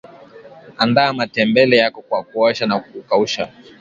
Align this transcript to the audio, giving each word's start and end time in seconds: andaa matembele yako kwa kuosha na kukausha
andaa 0.77 1.13
matembele 1.13 1.75
yako 1.77 2.01
kwa 2.01 2.23
kuosha 2.23 2.65
na 2.65 2.79
kukausha 2.79 3.51